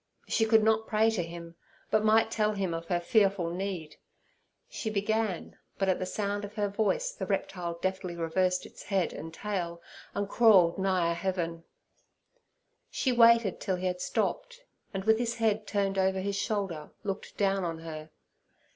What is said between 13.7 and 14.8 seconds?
he had stopped,